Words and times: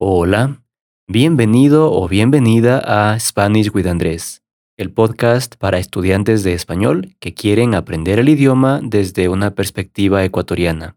Hola, 0.00 0.62
bienvenido 1.08 1.92
o 1.92 2.06
bienvenida 2.06 2.78
a 2.78 3.18
Spanish 3.18 3.74
with 3.74 3.88
Andrés, 3.88 4.44
el 4.76 4.92
podcast 4.92 5.56
para 5.56 5.78
estudiantes 5.78 6.44
de 6.44 6.52
español 6.52 7.16
que 7.18 7.34
quieren 7.34 7.74
aprender 7.74 8.20
el 8.20 8.28
idioma 8.28 8.78
desde 8.80 9.28
una 9.28 9.56
perspectiva 9.56 10.24
ecuatoriana. 10.24 10.96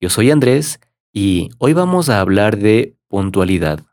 Yo 0.00 0.10
soy 0.10 0.32
Andrés 0.32 0.80
y 1.12 1.50
hoy 1.58 1.74
vamos 1.74 2.08
a 2.08 2.18
hablar 2.18 2.58
de 2.58 2.96
puntualidad. 3.06 3.84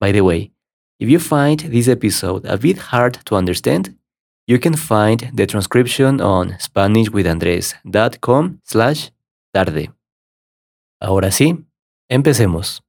By 0.00 0.12
the 0.12 0.22
way, 0.22 0.52
if 0.98 1.08
you 1.08 1.20
find 1.20 1.70
this 1.70 1.86
episode 1.86 2.50
a 2.50 2.56
bit 2.56 2.78
hard 2.92 3.22
to 3.26 3.36
understand, 3.36 3.96
you 4.48 4.58
can 4.58 4.74
find 4.74 5.30
the 5.36 5.46
transcription 5.46 6.20
on 6.20 6.58
SpanishWithAndres.com 6.58 8.58
slash 8.64 9.10
tarde. 9.52 9.92
Ahora 11.00 11.30
sí, 11.30 11.64
empecemos. 12.08 12.82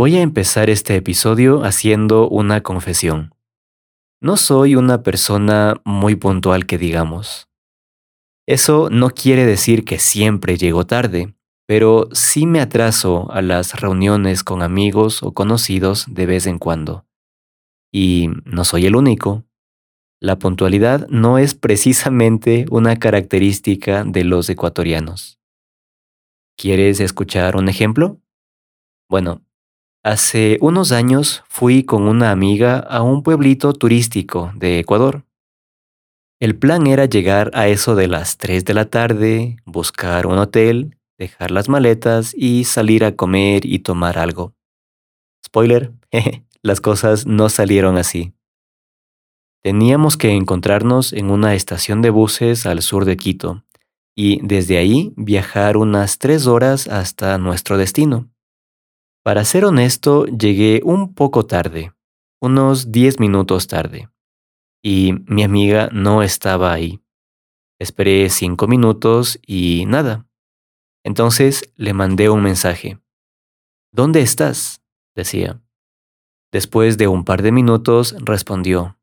Voy 0.00 0.16
a 0.16 0.22
empezar 0.22 0.70
este 0.70 0.96
episodio 0.96 1.62
haciendo 1.62 2.26
una 2.26 2.62
confesión. 2.62 3.34
No 4.22 4.38
soy 4.38 4.74
una 4.74 5.02
persona 5.02 5.74
muy 5.84 6.16
puntual 6.16 6.64
que 6.64 6.78
digamos. 6.78 7.50
Eso 8.48 8.88
no 8.88 9.10
quiere 9.10 9.44
decir 9.44 9.84
que 9.84 9.98
siempre 9.98 10.56
llego 10.56 10.86
tarde, 10.86 11.34
pero 11.66 12.08
sí 12.12 12.46
me 12.46 12.62
atraso 12.62 13.30
a 13.30 13.42
las 13.42 13.78
reuniones 13.78 14.42
con 14.42 14.62
amigos 14.62 15.22
o 15.22 15.34
conocidos 15.34 16.06
de 16.08 16.24
vez 16.24 16.46
en 16.46 16.58
cuando. 16.58 17.04
Y 17.92 18.30
no 18.46 18.64
soy 18.64 18.86
el 18.86 18.96
único. 18.96 19.44
La 20.18 20.38
puntualidad 20.38 21.08
no 21.08 21.36
es 21.36 21.54
precisamente 21.54 22.64
una 22.70 22.96
característica 22.96 24.04
de 24.04 24.24
los 24.24 24.48
ecuatorianos. 24.48 25.38
¿Quieres 26.56 27.00
escuchar 27.00 27.54
un 27.54 27.68
ejemplo? 27.68 28.18
Bueno, 29.06 29.42
Hace 30.02 30.56
unos 30.62 30.92
años 30.92 31.44
fui 31.46 31.84
con 31.84 32.08
una 32.08 32.30
amiga 32.30 32.78
a 32.78 33.02
un 33.02 33.22
pueblito 33.22 33.74
turístico 33.74 34.50
de 34.54 34.78
Ecuador. 34.78 35.26
El 36.40 36.56
plan 36.56 36.86
era 36.86 37.04
llegar 37.04 37.50
a 37.52 37.68
eso 37.68 37.94
de 37.94 38.08
las 38.08 38.38
3 38.38 38.64
de 38.64 38.72
la 38.72 38.86
tarde, 38.86 39.58
buscar 39.66 40.26
un 40.26 40.38
hotel, 40.38 40.96
dejar 41.18 41.50
las 41.50 41.68
maletas 41.68 42.32
y 42.34 42.64
salir 42.64 43.04
a 43.04 43.14
comer 43.14 43.66
y 43.66 43.80
tomar 43.80 44.18
algo. 44.18 44.54
Spoiler, 45.44 45.92
las 46.62 46.80
cosas 46.80 47.26
no 47.26 47.50
salieron 47.50 47.98
así. 47.98 48.32
Teníamos 49.62 50.16
que 50.16 50.30
encontrarnos 50.30 51.12
en 51.12 51.30
una 51.30 51.54
estación 51.54 52.00
de 52.00 52.08
buses 52.08 52.64
al 52.64 52.80
sur 52.80 53.04
de 53.04 53.18
Quito 53.18 53.64
y 54.16 54.40
desde 54.42 54.78
ahí 54.78 55.12
viajar 55.16 55.76
unas 55.76 56.18
tres 56.18 56.46
horas 56.46 56.88
hasta 56.88 57.36
nuestro 57.36 57.76
destino. 57.76 58.30
Para 59.22 59.44
ser 59.44 59.64
honesto, 59.66 60.24
llegué 60.26 60.80
un 60.82 61.14
poco 61.14 61.44
tarde, 61.44 61.92
unos 62.40 62.90
10 62.90 63.20
minutos 63.20 63.66
tarde, 63.66 64.08
y 64.82 65.12
mi 65.26 65.42
amiga 65.42 65.90
no 65.92 66.22
estaba 66.22 66.72
ahí. 66.72 67.02
Esperé 67.78 68.28
cinco 68.30 68.66
minutos 68.66 69.38
y 69.46 69.84
nada. 69.86 70.26
Entonces 71.04 71.72
le 71.76 71.94
mandé 71.94 72.28
un 72.28 72.42
mensaje. 72.42 72.98
¿Dónde 73.92 74.20
estás? 74.20 74.82
decía. 75.14 75.62
Después 76.52 76.98
de 76.98 77.08
un 77.08 77.24
par 77.24 77.42
de 77.42 77.52
minutos 77.52 78.14
respondió. 78.20 78.98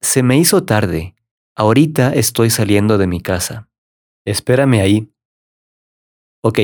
se 0.00 0.22
me 0.22 0.38
hizo 0.38 0.64
tarde. 0.64 1.14
Ahorita 1.54 2.12
estoy 2.14 2.50
saliendo 2.50 2.98
de 2.98 3.06
mi 3.06 3.20
casa. 3.20 3.68
Espérame 4.24 4.80
ahí. 4.80 5.12
Ok, 6.42 6.58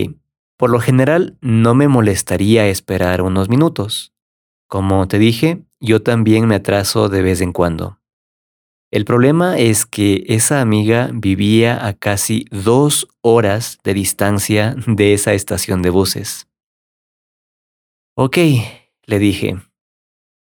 por 0.58 0.70
lo 0.70 0.80
general, 0.80 1.38
no 1.40 1.74
me 1.74 1.86
molestaría 1.86 2.66
esperar 2.66 3.22
unos 3.22 3.48
minutos. 3.48 4.12
Como 4.66 5.06
te 5.06 5.18
dije, 5.18 5.64
yo 5.80 6.02
también 6.02 6.48
me 6.48 6.56
atraso 6.56 7.08
de 7.08 7.22
vez 7.22 7.40
en 7.40 7.52
cuando. 7.52 8.00
El 8.90 9.04
problema 9.04 9.56
es 9.56 9.86
que 9.86 10.24
esa 10.26 10.60
amiga 10.60 11.10
vivía 11.14 11.86
a 11.86 11.92
casi 11.92 12.46
dos 12.50 13.06
horas 13.20 13.78
de 13.84 13.94
distancia 13.94 14.74
de 14.86 15.14
esa 15.14 15.32
estación 15.32 15.80
de 15.80 15.90
buses. 15.90 16.48
Ok, 18.16 18.38
le 19.04 19.18
dije. 19.20 19.58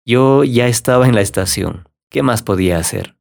Yo 0.04 0.44
ya 0.44 0.68
estaba 0.68 1.08
en 1.08 1.14
la 1.14 1.22
estación. 1.22 1.90
¿Qué 2.10 2.24
más 2.24 2.42
podía 2.42 2.80
hacer? 2.80 3.18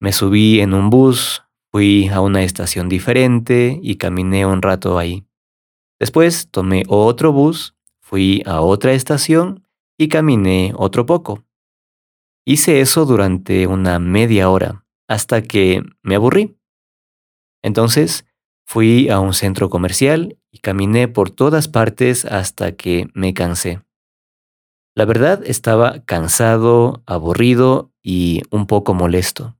Me 0.00 0.12
subí 0.12 0.60
en 0.60 0.74
un 0.74 0.90
bus, 0.90 1.44
fui 1.70 2.08
a 2.08 2.20
una 2.20 2.42
estación 2.42 2.88
diferente 2.88 3.78
y 3.80 3.96
caminé 3.96 4.44
un 4.44 4.60
rato 4.60 4.98
ahí. 4.98 5.27
Después 5.98 6.48
tomé 6.50 6.84
otro 6.88 7.32
bus, 7.32 7.76
fui 8.00 8.42
a 8.46 8.60
otra 8.60 8.92
estación 8.92 9.66
y 9.98 10.08
caminé 10.08 10.72
otro 10.76 11.06
poco. 11.06 11.44
Hice 12.46 12.80
eso 12.80 13.04
durante 13.04 13.66
una 13.66 13.98
media 13.98 14.48
hora, 14.48 14.86
hasta 15.08 15.42
que 15.42 15.82
me 16.02 16.14
aburrí. 16.14 16.56
Entonces 17.62 18.24
fui 18.64 19.08
a 19.10 19.20
un 19.20 19.34
centro 19.34 19.68
comercial 19.68 20.38
y 20.50 20.58
caminé 20.60 21.08
por 21.08 21.30
todas 21.30 21.68
partes 21.68 22.24
hasta 22.24 22.72
que 22.72 23.08
me 23.14 23.34
cansé. 23.34 23.82
La 24.94 25.04
verdad 25.04 25.42
estaba 25.44 26.04
cansado, 26.04 27.02
aburrido 27.06 27.92
y 28.02 28.42
un 28.50 28.66
poco 28.66 28.94
molesto. 28.94 29.56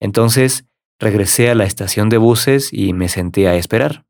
Entonces 0.00 0.66
regresé 0.98 1.50
a 1.50 1.54
la 1.54 1.64
estación 1.64 2.08
de 2.08 2.18
buses 2.18 2.72
y 2.72 2.92
me 2.92 3.08
senté 3.08 3.48
a 3.48 3.56
esperar. 3.56 4.04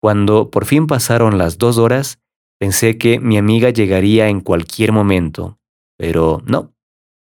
Cuando 0.00 0.50
por 0.50 0.66
fin 0.66 0.86
pasaron 0.86 1.38
las 1.38 1.58
dos 1.58 1.78
horas, 1.78 2.20
pensé 2.58 2.98
que 2.98 3.18
mi 3.18 3.38
amiga 3.38 3.70
llegaría 3.70 4.28
en 4.28 4.40
cualquier 4.40 4.92
momento, 4.92 5.58
pero 5.96 6.42
no, 6.46 6.74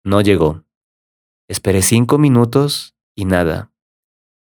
no 0.03 0.21
llegó. 0.21 0.63
Esperé 1.47 1.81
cinco 1.81 2.17
minutos 2.17 2.95
y 3.15 3.25
nada. 3.25 3.71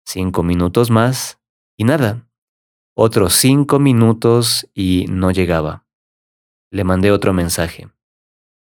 Cinco 0.05 0.43
minutos 0.43 0.89
más 0.89 1.39
y 1.77 1.83
nada. 1.83 2.27
Otros 2.95 3.33
cinco 3.33 3.79
minutos 3.79 4.67
y 4.73 5.05
no 5.09 5.31
llegaba. 5.31 5.85
Le 6.71 6.83
mandé 6.83 7.11
otro 7.11 7.33
mensaje. 7.33 7.89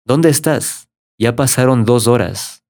¿Dónde 0.06 0.30
estás? 0.30 0.90
Ya 1.20 1.36
pasaron 1.36 1.86
dos 1.86 2.08
horas. 2.08 2.64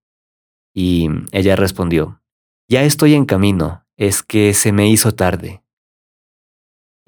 Y 0.73 1.09
ella 1.31 1.56
respondió, 1.56 2.22
ya 2.69 2.84
estoy 2.84 3.13
en 3.13 3.25
camino, 3.25 3.85
es 3.97 4.23
que 4.23 4.53
se 4.53 4.72
me 4.72 4.90
hizo 4.90 5.13
tarde. 5.13 5.61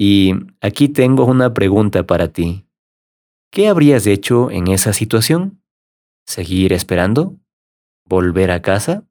Y 0.05 0.33
aquí 0.59 0.89
tengo 0.89 1.23
una 1.23 1.53
pregunta 1.53 2.05
para 2.05 2.27
ti. 2.27 2.65
¿Qué 3.53 3.69
habrías 3.69 4.05
hecho 4.05 4.51
en 4.51 4.67
esa 4.67 4.91
situación? 4.91 5.63
¿Seguir 6.27 6.73
esperando? 6.73 7.39
¿Volver 8.05 8.51
a 8.51 8.61
casa? 8.61 9.07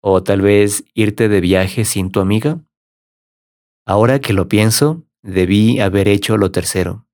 ¿O 0.00 0.22
tal 0.22 0.40
vez 0.40 0.84
irte 0.94 1.28
de 1.28 1.40
viaje 1.40 1.84
sin 1.84 2.12
tu 2.12 2.20
amiga? 2.20 2.60
Ahora 3.84 4.20
que 4.20 4.32
lo 4.32 4.46
pienso, 4.46 5.04
debí 5.20 5.80
haber 5.80 6.06
hecho 6.06 6.36
lo 6.36 6.52
tercero. 6.52 7.08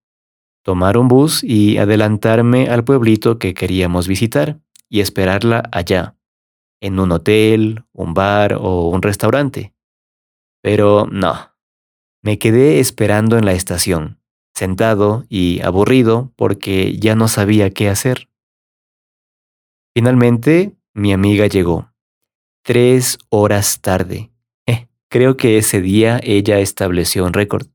Tomar 0.62 0.99
un 0.99 1.09
bus 1.09 1.43
y 1.43 1.78
adelantarme 1.78 2.69
al 2.69 2.84
pueblito 2.84 3.38
que 3.38 3.55
queríamos 3.55 4.09
visitar 4.09 4.60
y 4.91 5.00
esperarla 5.00 5.66
allá, 5.72 6.19
en 6.82 7.00
un 7.00 7.12
hotel, 7.12 7.82
un 7.94 8.12
bar 8.12 8.59
o 8.60 8.91
un 8.91 9.00
restaurante. 9.00 9.75
Pero 10.60 11.06
no, 11.10 11.56
me 12.26 12.41
quedé 12.41 12.81
esperando 12.81 13.38
en 13.38 13.44
la 13.44 13.53
estación, 13.53 14.19
sentado 14.53 15.25
y 15.28 15.60
aburrido 15.62 16.32
porque 16.34 16.97
ya 16.98 17.14
no 17.14 17.28
sabía 17.28 17.70
qué 17.70 17.88
hacer. 17.88 18.28
Finalmente, 19.94 20.75
mi 20.93 21.12
amiga 21.12 21.46
llegó. 21.46 21.93
Tres 22.64 23.19
horas 23.28 23.81
tarde. 23.81 24.32
Eh, 24.67 24.88
creo 25.08 25.37
que 25.37 25.56
ese 25.56 25.81
día 25.81 26.19
ella 26.20 26.58
estableció 26.58 27.25
un 27.25 27.32
récord. 27.32 27.69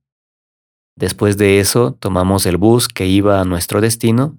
Después 0.97 1.37
de 1.37 1.61
eso, 1.61 1.93
tomamos 1.93 2.45
el 2.45 2.57
bus 2.57 2.89
que 2.89 3.07
iba 3.07 3.39
a 3.39 3.45
nuestro 3.45 3.79
destino, 3.79 4.37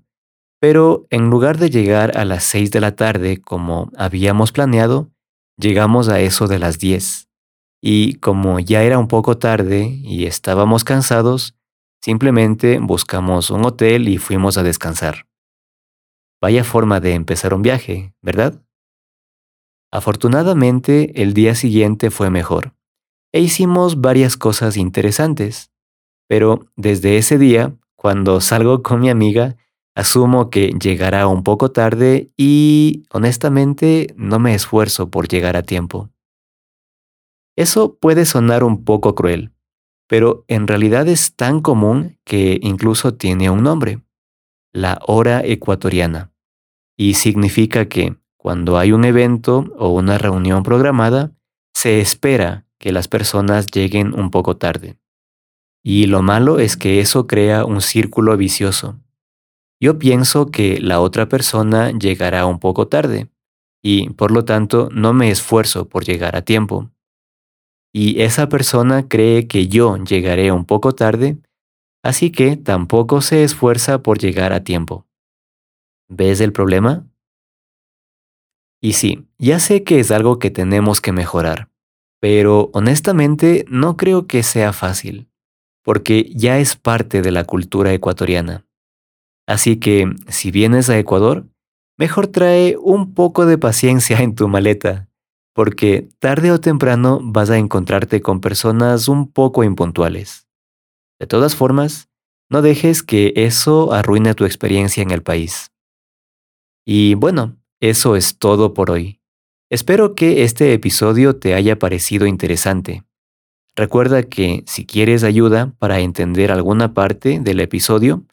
pero 0.61 1.07
en 1.09 1.31
lugar 1.31 1.57
de 1.57 1.71
llegar 1.71 2.19
a 2.19 2.27
las 2.27 2.45
seis 2.45 2.71
de 2.71 2.83
la 2.83 2.97
tarde 2.97 3.41
como 3.41 3.91
habíamos 3.97 4.53
planeado, 4.53 5.11
llegamos 5.57 6.11
a 6.11 6.21
eso 6.21 6.49
de 6.49 6.59
las 6.59 6.79
diez 6.79 7.32
y 7.83 8.15
como 8.15 8.61
ya 8.61 8.83
era 8.83 8.99
un 8.99 9.09
poco 9.09 9.37
tarde 9.37 10.01
y 10.03 10.27
estábamos 10.27 10.85
cansados, 10.85 11.57
simplemente 12.01 12.79
buscamos 12.79 13.51
un 13.51 13.65
hotel 13.65 14.09
y 14.09 14.19
fuimos 14.19 14.57
a 14.57 14.63
descansar. 14.63 15.27
Vaya 16.41 16.65
forma 16.65 17.01
de 17.01 17.15
empezar 17.15 17.53
un 17.53 17.63
viaje, 17.63 18.15
¿verdad? 18.23 18.63
Afortunadamente, 19.91 21.21
el 21.21 21.35
día 21.35 21.55
siguiente 21.55 22.11
fue 22.11 22.31
mejor 22.31 22.75
e 23.33 23.41
hicimos 23.41 24.01
varias 24.01 24.37
cosas 24.37 24.77
interesantes, 24.77 25.71
pero 26.29 26.67
desde 26.77 27.19
ese 27.19 27.37
día, 27.37 27.75
cuando 27.97 28.41
salgo 28.41 28.83
con 28.83 29.01
mi 29.01 29.11
amiga, 29.11 29.57
Asumo 29.95 30.49
que 30.49 30.69
llegará 30.69 31.27
un 31.27 31.43
poco 31.43 31.71
tarde 31.71 32.31
y, 32.39 33.05
honestamente, 33.11 34.15
no 34.17 34.39
me 34.39 34.55
esfuerzo 34.55 35.11
por 35.11 35.29
llegar 35.29 35.55
a 35.55 35.63
tiempo. 35.63 36.09
Eso 37.57 37.97
puede 37.97 38.25
sonar 38.25 38.65
un 38.65 38.85
poco 38.85 39.15
cruel, 39.15 39.53
pero 40.09 40.45
en 40.49 40.67
realidad 40.67 41.09
es 41.09 41.37
tan 41.37 41.61
común 41.61 42.19
que 42.25 42.59
incluso 42.63 43.15
tiene 43.15 43.51
un 43.51 43.63
nombre, 43.63 44.03
la 44.73 44.99
hora 45.07 45.43
ecuatoriana, 45.45 46.33
y 46.97 47.15
significa 47.15 47.89
que 47.89 48.17
cuando 48.37 48.79
hay 48.79 48.93
un 48.93 49.05
evento 49.05 49.73
o 49.77 49.91
una 49.91 50.19
reunión 50.19 50.63
programada, 50.63 51.33
se 51.75 52.01
espera 52.01 52.67
que 52.79 52.93
las 52.93 53.07
personas 53.07 53.67
lleguen 53.67 54.19
un 54.19 54.31
poco 54.31 54.57
tarde. 54.57 54.99
Y 55.85 56.07
lo 56.07 56.23
malo 56.23 56.59
es 56.59 56.77
que 56.77 57.01
eso 57.01 57.27
crea 57.27 57.65
un 57.65 57.81
círculo 57.81 58.37
vicioso. 58.37 58.99
Yo 59.81 59.99
pienso 59.99 60.47
que 60.47 60.81
la 60.81 61.01
otra 61.01 61.29
persona 61.29 61.91
llegará 61.91 62.47
un 62.47 62.59
poco 62.59 62.89
tarde 62.89 63.29
y 63.83 64.11
por 64.11 64.31
lo 64.31 64.45
tanto 64.45 64.89
no 64.93 65.13
me 65.13 65.31
esfuerzo 65.31 65.89
por 65.89 66.05
llegar 66.05 66.37
a 66.37 66.43
tiempo. 66.43 66.91
Y 67.95 68.23
esa 68.23 68.49
persona 68.49 69.07
cree 69.09 69.47
que 69.47 69.69
yo 69.69 69.97
llegaré 69.97 70.51
un 70.51 70.65
poco 70.65 70.95
tarde, 70.95 71.39
así 72.03 72.31
que 72.31 72.57
tampoco 72.57 73.21
se 73.21 73.45
esfuerza 73.45 74.03
por 74.03 74.19
llegar 74.19 74.53
a 74.53 74.65
tiempo. 74.65 75.07
¿Ves 76.09 76.41
el 76.41 76.53
problema? 76.53 77.07
Y 78.81 78.95
sí, 78.95 79.29
ya 79.39 79.61
sé 79.61 79.85
que 79.85 80.01
es 80.01 80.11
algo 80.11 80.39
que 80.39 80.51
tenemos 80.51 81.01
que 81.01 81.13
mejorar, 81.13 81.71
pero 82.21 82.71
honestamente 82.73 83.65
no 83.69 83.97
creo 83.97 84.27
que 84.27 84.43
sea 84.43 84.73
fácil, 84.73 85.29
porque 85.85 86.33
ya 86.35 86.59
es 86.59 86.77
parte 86.77 87.23
de 87.23 87.31
la 87.31 87.45
cultura 87.45 87.93
ecuatoriana. 87.93 88.67
Así 89.47 89.77
que, 89.77 90.11
si 90.29 90.51
vienes 90.51 90.89
a 90.89 90.99
Ecuador, 90.99 91.47
mejor 91.99 92.27
trae 92.27 92.77
un 92.79 93.15
poco 93.15 93.47
de 93.47 93.59
paciencia 93.59 94.19
en 94.19 94.35
tu 94.35 94.49
maleta, 94.49 95.09
porque 95.55 96.09
tarde 96.19 96.53
o 96.53 96.61
temprano 96.61 97.21
vas 97.23 97.51
a 97.51 97.59
encontrarte 97.59 98.21
con 98.21 98.41
personas 98.41 99.09
un 99.09 99.31
poco 99.31 99.65
impuntuales. 99.65 100.47
De 101.19 101.27
todas 101.27 101.57
formas, 101.57 102.09
no 102.51 102.63
dejes 102.63 103.03
que 103.03 103.33
eso 103.37 103.93
arruine 103.93 104.35
tu 104.35 104.45
experiencia 104.45 105.03
en 105.03 105.11
el 105.11 105.23
país. 105.23 105.71
Y 106.85 107.15
bueno, 107.15 107.57
eso 107.81 108.17
es 108.17 108.39
todo 108.39 108.75
por 108.75 108.91
hoy. 108.91 109.21
Espero 109.71 110.15
que 110.15 110.43
este 110.43 110.73
episodio 110.73 111.37
te 111.37 111.55
haya 111.55 111.79
parecido 111.79 112.27
interesante. 112.27 113.05
Recuerda 113.75 114.23
que 114.23 114.65
si 114.67 114.85
quieres 114.85 115.25
ayuda 115.25 115.73
para 115.79 116.01
entender 116.01 116.53
alguna 116.53 116.93
parte 116.93 117.41
del 117.41 117.61
episodio, 117.61 118.27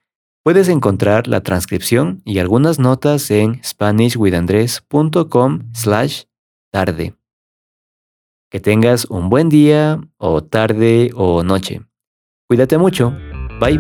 Puedes 0.50 0.70
encontrar 0.70 1.28
la 1.28 1.42
transcripción 1.42 2.22
y 2.24 2.40
algunas 2.40 2.80
notas 2.80 3.30
en 3.30 3.62
spanishwithandres.com 3.64 5.60
slash 5.74 6.24
tarde. 6.72 7.16
Que 8.52 8.60
tengas 8.60 9.06
un 9.06 9.30
buen 9.30 9.50
día 9.50 10.00
o 10.18 10.44
tarde 10.44 11.12
o 11.16 11.44
noche. 11.44 11.82
Cuídate 12.48 12.78
mucho. 12.78 13.14
Bye. 13.60 13.80